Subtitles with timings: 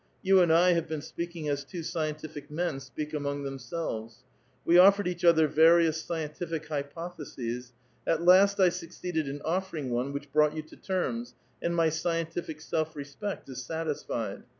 [0.23, 4.23] You and I have been speaking as two scientific men speak among themselves.
[4.65, 7.71] We offered each other various scientific hypotheses;
[8.07, 12.61] at last 1 succeeded in offering one which brought yon to terms, and my scientific
[12.61, 14.41] self i*espect is satisfied.